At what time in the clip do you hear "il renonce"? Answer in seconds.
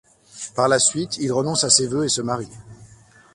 1.17-1.63